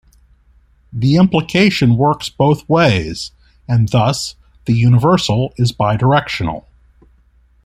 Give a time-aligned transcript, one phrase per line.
[0.91, 3.33] The implication works both ways,
[3.67, 4.33] and thus
[4.65, 6.65] the universal is bidirectional.